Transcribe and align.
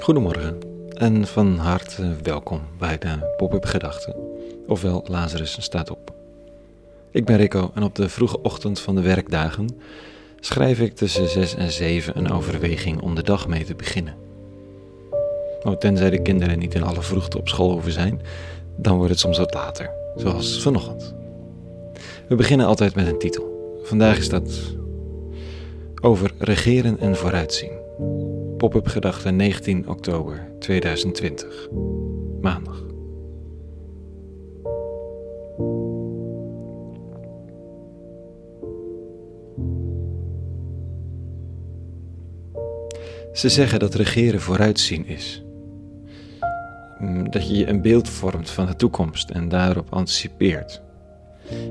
Goedemorgen 0.00 0.58
en 0.88 1.26
van 1.26 1.56
harte 1.56 2.16
welkom 2.22 2.60
bij 2.78 2.98
de 2.98 3.34
Pop-up 3.36 3.64
Gedachten, 3.64 4.16
ofwel 4.66 5.04
Lazarus 5.08 5.56
staat 5.62 5.90
op. 5.90 6.12
Ik 7.10 7.24
ben 7.24 7.36
Rico 7.36 7.70
en 7.74 7.82
op 7.82 7.94
de 7.94 8.08
vroege 8.08 8.42
ochtend 8.42 8.80
van 8.80 8.94
de 8.94 9.00
werkdagen 9.00 9.66
schrijf 10.38 10.80
ik 10.80 10.94
tussen 10.94 11.28
6 11.28 11.54
en 11.54 11.70
7 11.70 12.18
een 12.18 12.30
overweging 12.30 13.00
om 13.00 13.14
de 13.14 13.22
dag 13.22 13.48
mee 13.48 13.64
te 13.64 13.74
beginnen. 13.74 14.14
Oh, 15.62 15.76
tenzij 15.76 16.10
de 16.10 16.22
kinderen 16.22 16.58
niet 16.58 16.74
in 16.74 16.82
alle 16.82 17.02
vroegte 17.02 17.38
op 17.38 17.48
school 17.48 17.70
hoeven 17.70 17.92
zijn, 17.92 18.20
dan 18.76 18.96
wordt 18.96 19.10
het 19.10 19.20
soms 19.20 19.38
wat 19.38 19.54
later, 19.54 19.90
zoals 20.16 20.62
vanochtend. 20.62 21.14
We 22.28 22.34
beginnen 22.34 22.66
altijd 22.66 22.94
met 22.94 23.06
een 23.06 23.18
titel. 23.18 23.78
Vandaag 23.82 24.18
is 24.18 24.28
dat 24.28 24.50
over 26.02 26.30
regeren 26.38 27.00
en 27.00 27.16
vooruitzien. 27.16 27.78
Pop-up 28.60 28.86
gedachte 28.86 29.30
19 29.30 29.88
oktober 29.88 30.52
2020. 30.58 31.68
Maandag. 32.40 32.84
Ze 43.32 43.48
zeggen 43.48 43.78
dat 43.78 43.94
regeren 43.94 44.40
vooruitzien 44.40 45.06
is. 45.06 45.44
Mm, 46.98 47.30
dat 47.30 47.48
je 47.48 47.68
een 47.68 47.82
beeld 47.82 48.08
vormt 48.08 48.50
van 48.50 48.66
de 48.66 48.76
toekomst 48.76 49.30
en 49.30 49.48
daarop 49.48 49.86
anticipeert. 49.90 50.82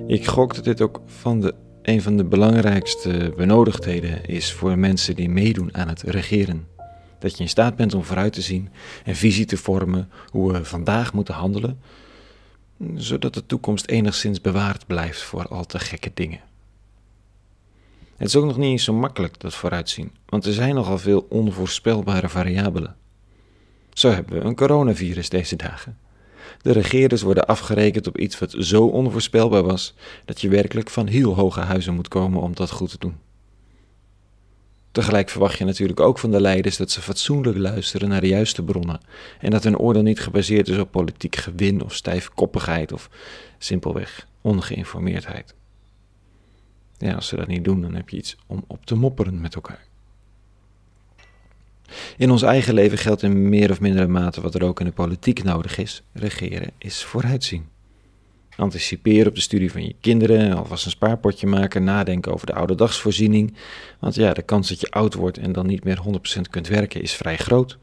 Ik 0.07 0.25
gok 0.27 0.55
dat 0.55 0.63
dit 0.63 0.81
ook 0.81 1.01
van 1.05 1.39
de, 1.39 1.53
een 1.81 2.01
van 2.01 2.17
de 2.17 2.25
belangrijkste 2.25 3.33
benodigdheden 3.37 4.25
is 4.25 4.53
voor 4.53 4.77
mensen 4.77 5.15
die 5.15 5.29
meedoen 5.29 5.75
aan 5.75 5.87
het 5.87 6.01
regeren. 6.01 6.77
Dat 7.19 7.37
je 7.37 7.43
in 7.43 7.49
staat 7.49 7.75
bent 7.75 7.93
om 7.93 8.03
vooruit 8.03 8.33
te 8.33 8.41
zien 8.41 8.69
en 9.03 9.15
visie 9.15 9.45
te 9.45 9.57
vormen 9.57 10.09
hoe 10.29 10.51
we 10.51 10.65
vandaag 10.65 11.13
moeten 11.13 11.33
handelen, 11.33 11.79
zodat 12.95 13.33
de 13.33 13.45
toekomst 13.45 13.87
enigszins 13.87 14.41
bewaard 14.41 14.87
blijft 14.87 15.21
voor 15.21 15.47
al 15.47 15.65
te 15.65 15.79
gekke 15.79 16.11
dingen. 16.13 16.41
Het 18.17 18.27
is 18.27 18.35
ook 18.35 18.45
nog 18.45 18.57
niet 18.57 18.71
eens 18.71 18.83
zo 18.83 18.93
makkelijk, 18.93 19.39
dat 19.39 19.55
vooruitzien, 19.55 20.11
want 20.25 20.45
er 20.45 20.53
zijn 20.53 20.75
nogal 20.75 20.97
veel 20.97 21.25
onvoorspelbare 21.29 22.29
variabelen. 22.29 22.95
Zo 23.93 24.11
hebben 24.11 24.39
we 24.39 24.45
een 24.45 24.55
coronavirus 24.55 25.29
deze 25.29 25.55
dagen. 25.55 25.97
De 26.61 26.71
regeerders 26.71 27.21
worden 27.21 27.45
afgerekend 27.45 28.07
op 28.07 28.17
iets 28.17 28.39
wat 28.39 28.55
zo 28.57 28.83
onvoorspelbaar 28.83 29.63
was 29.63 29.93
dat 30.25 30.41
je 30.41 30.49
werkelijk 30.49 30.89
van 30.89 31.07
heel 31.07 31.35
hoge 31.35 31.59
huizen 31.59 31.93
moet 31.93 32.07
komen 32.07 32.41
om 32.41 32.55
dat 32.55 32.71
goed 32.71 32.89
te 32.89 32.97
doen. 32.97 33.15
Tegelijk 34.91 35.29
verwacht 35.29 35.57
je 35.57 35.65
natuurlijk 35.65 35.99
ook 35.99 36.19
van 36.19 36.31
de 36.31 36.41
leiders 36.41 36.77
dat 36.77 36.91
ze 36.91 37.01
fatsoenlijk 37.01 37.57
luisteren 37.57 38.09
naar 38.09 38.21
de 38.21 38.27
juiste 38.27 38.63
bronnen 38.63 38.99
en 39.39 39.51
dat 39.51 39.63
hun 39.63 39.77
oordeel 39.77 40.01
niet 40.01 40.19
gebaseerd 40.19 40.67
is 40.67 40.77
op 40.77 40.91
politiek 40.91 41.35
gewin 41.35 41.83
of 41.83 41.95
stijfkoppigheid 41.95 42.91
of 42.91 43.09
simpelweg 43.57 44.27
ongeïnformeerdheid. 44.41 45.53
Ja, 46.97 47.13
als 47.13 47.27
ze 47.27 47.35
dat 47.35 47.47
niet 47.47 47.63
doen, 47.63 47.81
dan 47.81 47.95
heb 47.95 48.09
je 48.09 48.17
iets 48.17 48.37
om 48.47 48.63
op 48.67 48.85
te 48.85 48.95
mopperen 48.95 49.41
met 49.41 49.55
elkaar. 49.55 49.87
In 52.17 52.31
ons 52.31 52.41
eigen 52.41 52.73
leven 52.73 52.97
geldt 52.97 53.23
in 53.23 53.49
meer 53.49 53.71
of 53.71 53.79
mindere 53.79 54.07
mate 54.07 54.41
wat 54.41 54.55
er 54.55 54.63
ook 54.63 54.79
in 54.79 54.85
de 54.85 54.91
politiek 54.91 55.43
nodig 55.43 55.77
is. 55.77 56.03
Regeren 56.13 56.71
is 56.77 57.03
vooruitzien. 57.03 57.67
Anticiperen 58.59 59.27
op 59.27 59.35
de 59.35 59.41
studie 59.41 59.71
van 59.71 59.85
je 59.85 59.95
kinderen, 60.01 60.57
alvast 60.57 60.85
een 60.85 60.91
spaarpotje 60.91 61.47
maken, 61.47 61.83
nadenken 61.83 62.33
over 62.33 62.45
de 62.45 62.53
oude 62.53 62.75
dagsvoorziening. 62.75 63.53
Want 63.99 64.15
ja, 64.15 64.33
de 64.33 64.41
kans 64.41 64.69
dat 64.69 64.79
je 64.79 64.91
oud 64.91 65.13
wordt 65.13 65.37
en 65.37 65.51
dan 65.51 65.65
niet 65.65 65.83
meer 65.83 65.99
100% 66.37 66.41
kunt 66.49 66.67
werken 66.67 67.01
is 67.01 67.13
vrij 67.13 67.37
groot. 67.37 67.77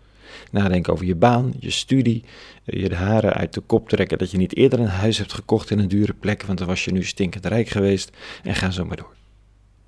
Nadenken 0.51 0.93
over 0.93 1.07
je 1.07 1.15
baan, 1.15 1.53
je 1.59 1.71
studie, 1.71 2.25
je 2.65 2.89
de 2.89 2.95
haren 2.95 3.33
uit 3.33 3.55
de 3.55 3.61
kop 3.61 3.89
trekken 3.89 4.19
dat 4.19 4.31
je 4.31 4.36
niet 4.36 4.57
eerder 4.57 4.81
een 4.81 4.86
huis 4.86 5.19
hebt 5.19 5.33
gekocht 5.33 5.70
in 5.70 5.79
een 5.79 5.89
dure 5.89 6.13
plek, 6.13 6.42
want 6.42 6.59
dan 6.59 6.67
was 6.67 6.85
je 6.85 6.92
nu 6.92 7.05
stinkend 7.05 7.47
rijk 7.47 7.69
geweest 7.69 8.11
en 8.42 8.55
ga 8.55 8.70
zo 8.70 8.85
maar 8.85 8.97
door. 8.97 9.15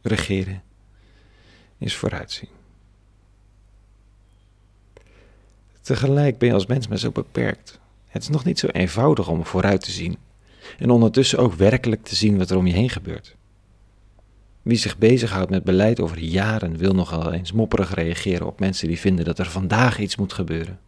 Regeren 0.02 0.62
is 1.78 1.96
vooruitzien. 1.96 2.48
Tegelijk 5.80 6.38
ben 6.38 6.48
je 6.48 6.54
als 6.54 6.66
mens 6.66 6.88
maar 6.88 6.98
zo 6.98 7.10
beperkt. 7.10 7.78
Het 8.06 8.22
is 8.22 8.28
nog 8.28 8.44
niet 8.44 8.58
zo 8.58 8.66
eenvoudig 8.66 9.28
om 9.28 9.44
vooruit 9.44 9.84
te 9.84 9.90
zien 9.90 10.16
en 10.78 10.90
ondertussen 10.90 11.38
ook 11.38 11.54
werkelijk 11.54 12.04
te 12.04 12.14
zien 12.14 12.38
wat 12.38 12.50
er 12.50 12.56
om 12.56 12.66
je 12.66 12.72
heen 12.72 12.90
gebeurt. 12.90 13.36
Wie 14.62 14.76
zich 14.76 14.98
bezighoudt 14.98 15.50
met 15.50 15.64
beleid 15.64 16.00
over 16.00 16.18
jaren 16.18 16.76
wil 16.76 16.94
nogal 16.94 17.32
eens 17.32 17.52
mopperig 17.52 17.94
reageren 17.94 18.46
op 18.46 18.60
mensen 18.60 18.88
die 18.88 18.98
vinden 18.98 19.24
dat 19.24 19.38
er 19.38 19.50
vandaag 19.50 19.98
iets 19.98 20.16
moet 20.16 20.32
gebeuren. 20.32 20.78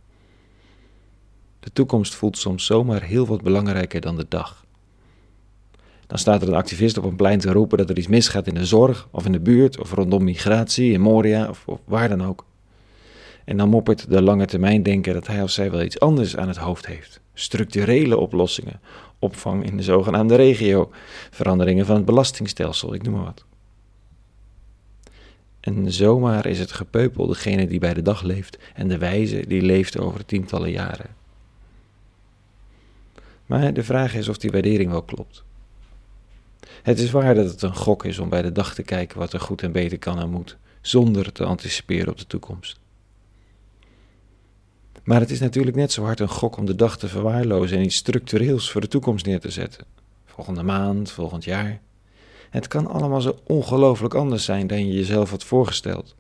De 1.61 1.73
toekomst 1.73 2.15
voelt 2.15 2.39
soms 2.39 2.67
zomaar 2.67 3.03
heel 3.03 3.27
wat 3.27 3.43
belangrijker 3.43 4.01
dan 4.01 4.17
de 4.17 4.27
dag. 4.29 4.65
Dan 6.07 6.19
staat 6.19 6.43
er 6.43 6.49
een 6.49 6.55
activist 6.55 6.99
op 6.99 7.05
een 7.05 7.17
plein 7.17 7.39
te 7.39 7.53
roepen 7.53 7.79
dat 7.79 7.91
er 7.91 7.99
iets 7.99 8.07
misgaat 8.07 8.47
in 8.47 8.55
de 8.55 8.67
zorg, 8.67 9.09
of 9.11 9.25
in 9.25 9.33
de 9.33 9.41
buurt, 9.41 9.79
of 9.79 9.93
rondom 9.93 10.25
migratie, 10.25 10.93
in 10.93 11.01
Moria, 11.01 11.49
of, 11.49 11.63
of 11.67 11.81
waar 11.85 12.09
dan 12.09 12.25
ook. 12.25 12.45
En 13.45 13.57
dan 13.57 13.69
moppert 13.69 14.11
de 14.11 14.23
lange 14.23 14.47
termijn 14.47 14.83
denken 14.83 15.15
dat 15.15 15.27
hij 15.27 15.43
of 15.43 15.51
zij 15.51 15.71
wel 15.71 15.83
iets 15.83 16.01
anders 16.01 16.37
aan 16.37 16.49
het 16.49 16.57
hoofd 16.57 16.87
heeft. 16.87 17.21
Structurele 17.41 18.17
oplossingen, 18.17 18.81
opvang 19.19 19.65
in 19.65 19.77
de 19.77 19.83
zogenaamde 19.83 20.35
regio, 20.35 20.91
veranderingen 21.31 21.87
van 21.87 21.97
het 21.97 22.05
belastingstelsel, 22.05 22.95
ik 22.95 23.03
noem 23.03 23.15
maar 23.15 23.25
wat. 23.25 23.45
En 25.61 25.93
zomaar 25.93 26.47
is 26.47 26.59
het 26.59 26.73
gepeupel 26.73 27.27
degene 27.27 27.67
die 27.67 27.79
bij 27.79 27.95
de 27.95 28.03
dag 28.03 28.23
leeft 28.23 28.59
en 28.75 28.89
de 28.89 28.99
wijze 28.99 29.47
die 29.47 29.63
leeft 29.63 29.99
over 29.99 30.25
tientallen 30.25 30.71
jaren. 30.71 31.17
Maar 33.47 33.73
de 33.73 33.85
vraag 33.85 34.15
is 34.15 34.29
of 34.29 34.39
die 34.39 34.51
waardering 34.51 34.91
wel 34.91 35.03
klopt. 35.03 35.45
Het 36.83 36.99
is 36.99 37.11
waar 37.11 37.35
dat 37.35 37.51
het 37.51 37.63
een 37.63 37.77
gok 37.77 38.05
is 38.05 38.19
om 38.19 38.29
bij 38.29 38.43
de 38.43 38.53
dag 38.53 38.75
te 38.75 38.83
kijken 38.83 39.19
wat 39.19 39.33
er 39.33 39.41
goed 39.41 39.63
en 39.63 39.73
beter 39.73 39.99
kan 39.99 40.19
en 40.19 40.31
moet, 40.31 40.57
zonder 40.81 41.33
te 41.33 41.45
anticiperen 41.45 42.09
op 42.09 42.19
de 42.19 42.27
toekomst. 42.27 42.81
Maar 45.05 45.21
het 45.21 45.31
is 45.31 45.41
natuurlijk 45.41 45.77
net 45.77 45.93
zo 45.93 46.05
hard 46.05 46.21
een 46.21 46.29
gok 46.29 46.57
om 46.57 46.67
de 46.67 46.75
dag 46.75 46.99
te 46.99 47.09
verwaarlozen 47.09 47.79
en 47.79 47.85
iets 47.85 47.97
structureels 47.97 48.71
voor 48.71 48.81
de 48.81 48.89
toekomst 48.89 49.27
neer 49.27 49.41
te 49.41 49.51
zetten. 49.51 49.85
Volgende 50.25 50.63
maand, 50.63 51.11
volgend 51.11 51.45
jaar. 51.45 51.81
Het 52.51 52.69
kan 52.69 52.87
allemaal 52.87 53.21
zo 53.21 53.39
ongelooflijk 53.47 54.15
anders 54.15 54.45
zijn 54.45 54.67
dan 54.67 54.87
je 54.87 54.95
jezelf 54.95 55.31
had 55.31 55.45
voorgesteld. 55.45 56.15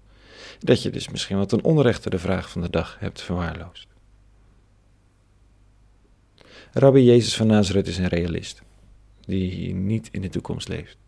Dat 0.58 0.82
je 0.82 0.90
dus 0.90 1.08
misschien 1.08 1.36
wat 1.36 1.48
ten 1.48 1.64
onrechte 1.64 2.10
de 2.10 2.18
vraag 2.18 2.50
van 2.50 2.62
de 2.62 2.70
dag 2.70 2.96
hebt 2.98 3.22
verwaarloosd. 3.22 3.86
Rabbi 6.72 7.04
Jezus 7.04 7.36
van 7.36 7.46
Nazareth 7.46 7.88
is 7.88 7.98
een 7.98 8.08
realist, 8.08 8.62
die 9.20 9.74
niet 9.74 10.08
in 10.12 10.20
de 10.20 10.28
toekomst 10.28 10.68
leeft. 10.68 10.99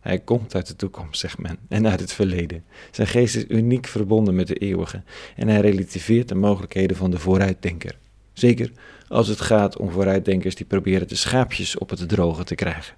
Hij 0.00 0.18
komt 0.18 0.54
uit 0.54 0.66
de 0.66 0.76
toekomst, 0.76 1.20
zegt 1.20 1.38
men, 1.38 1.58
en 1.68 1.86
uit 1.86 2.00
het 2.00 2.12
verleden. 2.12 2.64
Zijn 2.90 3.06
geest 3.06 3.36
is 3.36 3.44
uniek 3.48 3.86
verbonden 3.86 4.34
met 4.34 4.46
de 4.46 4.54
eeuwige 4.54 5.02
en 5.36 5.48
hij 5.48 5.60
relativeert 5.60 6.28
de 6.28 6.34
mogelijkheden 6.34 6.96
van 6.96 7.10
de 7.10 7.18
vooruitdenker. 7.18 7.98
Zeker 8.32 8.72
als 9.08 9.28
het 9.28 9.40
gaat 9.40 9.76
om 9.76 9.90
vooruitdenkers 9.90 10.54
die 10.54 10.66
proberen 10.66 11.08
de 11.08 11.14
schaapjes 11.14 11.78
op 11.78 11.90
het 11.90 12.08
droge 12.08 12.44
te 12.44 12.54
krijgen. 12.54 12.94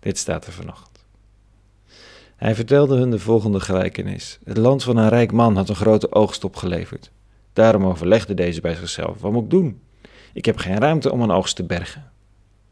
Dit 0.00 0.18
staat 0.18 0.46
er 0.46 0.52
vanochtend. 0.52 1.04
Hij 2.36 2.54
vertelde 2.54 2.96
hun 2.96 3.10
de 3.10 3.18
volgende 3.18 3.60
gelijkenis. 3.60 4.38
Het 4.44 4.56
land 4.56 4.82
van 4.82 4.96
een 4.96 5.08
rijk 5.08 5.32
man 5.32 5.56
had 5.56 5.68
een 5.68 5.74
grote 5.74 6.12
oogst 6.12 6.44
opgeleverd. 6.44 7.10
Daarom 7.52 7.86
overlegde 7.86 8.34
deze 8.34 8.60
bij 8.60 8.74
zichzelf: 8.74 9.20
Wat 9.20 9.32
moet 9.32 9.44
ik 9.44 9.50
doen? 9.50 9.80
Ik 10.32 10.44
heb 10.44 10.56
geen 10.56 10.78
ruimte 10.78 11.12
om 11.12 11.20
een 11.20 11.30
oogst 11.30 11.56
te 11.56 11.64
bergen. 11.64 12.12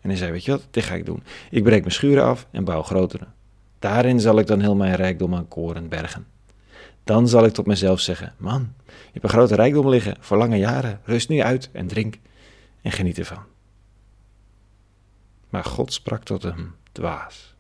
En 0.03 0.09
hij 0.09 0.19
zei: 0.19 0.31
Weet 0.31 0.45
je 0.45 0.51
wat, 0.51 0.67
dit 0.71 0.85
ga 0.85 0.95
ik 0.95 1.07
doen. 1.07 1.23
Ik 1.51 1.63
breek 1.63 1.81
mijn 1.81 1.93
schuren 1.93 2.25
af 2.25 2.47
en 2.51 2.65
bouw 2.65 2.83
grotere. 2.83 3.27
Daarin 3.79 4.21
zal 4.21 4.39
ik 4.39 4.47
dan 4.47 4.61
heel 4.61 4.75
mijn 4.75 4.95
rijkdom 4.95 5.35
aan 5.35 5.49
koren 5.49 5.89
bergen. 5.89 6.27
Dan 7.05 7.29
zal 7.29 7.45
ik 7.45 7.53
tot 7.53 7.67
mezelf 7.67 8.01
zeggen: 8.01 8.35
Man, 8.37 8.75
je 8.87 8.93
hebt 9.13 9.25
een 9.25 9.31
grote 9.31 9.55
rijkdom 9.55 9.89
liggen 9.89 10.17
voor 10.21 10.37
lange 10.37 10.57
jaren. 10.57 11.01
Rust 11.05 11.29
nu 11.29 11.41
uit 11.41 11.71
en 11.73 11.87
drink 11.87 12.19
en 12.83 12.93
geniet 12.93 13.19
ervan. 13.19 13.43
Maar 15.49 15.65
God 15.65 15.93
sprak 15.93 16.25
tot 16.25 16.43
hem: 16.43 16.75
Dwaas. 16.93 17.55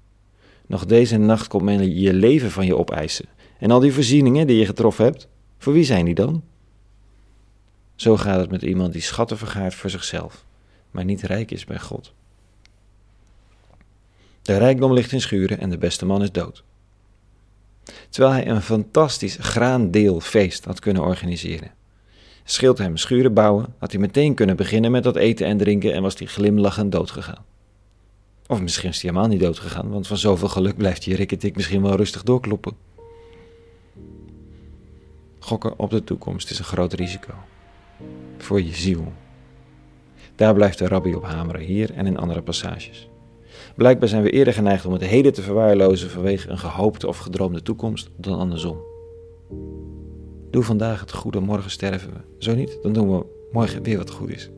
Nog 0.66 0.86
deze 0.86 1.16
nacht 1.16 1.48
komt 1.48 1.64
men 1.64 1.94
je 1.98 2.12
leven 2.12 2.50
van 2.50 2.66
je 2.66 2.76
opeisen. 2.76 3.26
En 3.58 3.70
al 3.70 3.80
die 3.80 3.92
voorzieningen 3.92 4.46
die 4.46 4.58
je 4.58 4.66
getroffen 4.66 5.04
hebt, 5.04 5.28
voor 5.58 5.72
wie 5.72 5.84
zijn 5.84 6.04
die 6.04 6.14
dan? 6.14 6.42
Zo 7.94 8.16
gaat 8.16 8.40
het 8.40 8.50
met 8.50 8.62
iemand 8.62 8.92
die 8.92 9.02
schatten 9.02 9.38
vergaart 9.38 9.74
voor 9.74 9.90
zichzelf, 9.90 10.44
maar 10.90 11.04
niet 11.04 11.22
rijk 11.22 11.50
is 11.50 11.64
bij 11.64 11.78
God. 11.78 12.12
De 14.42 14.56
rijkdom 14.56 14.92
ligt 14.92 15.12
in 15.12 15.20
schuren 15.20 15.58
en 15.58 15.70
de 15.70 15.78
beste 15.78 16.06
man 16.06 16.22
is 16.22 16.32
dood. 16.32 16.64
Terwijl 18.08 18.32
hij 18.34 18.48
een 18.48 18.62
fantastisch 18.62 19.36
graandeelfeest 19.40 20.64
had 20.64 20.80
kunnen 20.80 21.02
organiseren. 21.02 21.70
Scheelt 22.44 22.78
hem 22.78 22.96
schuren 22.96 23.34
bouwen, 23.34 23.74
had 23.78 23.90
hij 23.92 24.00
meteen 24.00 24.34
kunnen 24.34 24.56
beginnen 24.56 24.90
met 24.90 25.02
dat 25.02 25.16
eten 25.16 25.46
en 25.46 25.58
drinken 25.58 25.92
en 25.92 26.02
was 26.02 26.18
hij 26.18 26.26
glimlachend 26.26 26.92
doodgegaan. 26.92 27.44
Of 28.46 28.60
misschien 28.60 28.88
is 28.88 29.02
hij 29.02 29.10
helemaal 29.10 29.30
niet 29.30 29.40
doodgegaan, 29.40 29.90
want 29.90 30.06
van 30.06 30.16
zoveel 30.16 30.48
geluk 30.48 30.76
blijft 30.76 31.04
je 31.04 31.16
rikketik 31.16 31.56
misschien 31.56 31.82
wel 31.82 31.96
rustig 31.96 32.22
doorkloppen. 32.22 32.76
Gokken 35.38 35.78
op 35.78 35.90
de 35.90 36.04
toekomst 36.04 36.50
is 36.50 36.58
een 36.58 36.64
groot 36.64 36.92
risico. 36.92 37.34
Voor 38.38 38.62
je 38.62 38.74
ziel. 38.74 39.12
Daar 40.34 40.54
blijft 40.54 40.78
de 40.78 40.88
rabbi 40.88 41.14
op 41.14 41.24
hameren, 41.24 41.60
hier 41.60 41.94
en 41.94 42.06
in 42.06 42.16
andere 42.16 42.42
passages. 42.42 43.08
Blijkbaar 43.76 44.08
zijn 44.08 44.22
we 44.22 44.30
eerder 44.30 44.54
geneigd 44.54 44.86
om 44.86 44.92
het 44.92 45.02
heden 45.02 45.32
te 45.32 45.42
verwaarlozen 45.42 46.10
vanwege 46.10 46.48
een 46.48 46.58
gehoopte 46.58 47.06
of 47.08 47.18
gedroomde 47.18 47.62
toekomst 47.62 48.10
dan 48.16 48.38
andersom. 48.38 48.78
Doe 50.50 50.62
vandaag 50.62 51.00
het 51.00 51.12
goede, 51.12 51.40
morgen 51.40 51.70
sterven 51.70 52.12
we. 52.12 52.18
Zo 52.38 52.54
niet, 52.54 52.78
dan 52.82 52.92
doen 52.92 53.10
we 53.18 53.26
morgen 53.52 53.82
weer 53.82 53.98
wat 53.98 54.10
goed 54.10 54.30
is. 54.30 54.50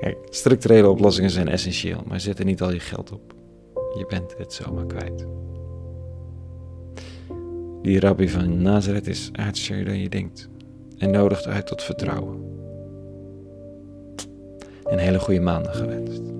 Kijk, 0.00 0.16
structurele 0.30 0.88
oplossingen 0.88 1.30
zijn 1.30 1.48
essentieel, 1.48 2.02
maar 2.06 2.20
zet 2.20 2.38
er 2.38 2.44
niet 2.44 2.62
al 2.62 2.72
je 2.72 2.80
geld 2.80 3.12
op. 3.12 3.34
Je 3.74 4.06
bent 4.08 4.34
het 4.38 4.52
zomaar 4.52 4.86
kwijt. 4.86 5.26
Die 7.82 8.00
rabbi 8.00 8.28
van 8.28 8.62
Nazareth 8.62 9.06
is 9.06 9.30
aardser 9.32 9.84
dan 9.84 9.98
je 9.98 10.08
denkt 10.08 10.48
en 10.98 11.10
nodigt 11.10 11.46
uit 11.46 11.66
tot 11.66 11.82
vertrouwen. 11.82 12.58
Een 14.84 14.98
hele 14.98 15.18
goede 15.18 15.40
maandag 15.40 15.76
gewenst. 15.76 16.39